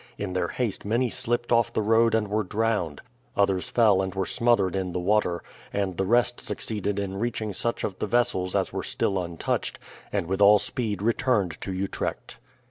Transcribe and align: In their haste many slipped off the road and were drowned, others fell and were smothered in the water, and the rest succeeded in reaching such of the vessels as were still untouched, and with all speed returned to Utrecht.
In 0.17 0.33
their 0.33 0.47
haste 0.47 0.83
many 0.83 1.11
slipped 1.11 1.51
off 1.51 1.71
the 1.71 1.83
road 1.83 2.15
and 2.15 2.27
were 2.27 2.41
drowned, 2.43 3.01
others 3.37 3.69
fell 3.69 4.01
and 4.01 4.15
were 4.15 4.25
smothered 4.25 4.75
in 4.75 4.93
the 4.93 4.99
water, 4.99 5.43
and 5.71 5.95
the 5.95 6.07
rest 6.07 6.39
succeeded 6.39 6.97
in 6.97 7.19
reaching 7.19 7.53
such 7.53 7.83
of 7.83 7.99
the 7.99 8.07
vessels 8.07 8.55
as 8.55 8.73
were 8.73 8.81
still 8.81 9.21
untouched, 9.23 9.77
and 10.11 10.25
with 10.25 10.41
all 10.41 10.57
speed 10.57 11.03
returned 11.03 11.61
to 11.61 11.71
Utrecht. 11.71 12.39